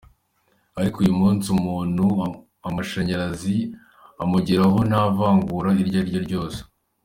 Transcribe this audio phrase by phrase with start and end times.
[0.79, 2.05] Ariko uyu munsi umuntu
[2.67, 3.57] amashanyarazi
[4.23, 6.59] amugeraho nta vangura iryo ariryo ryose.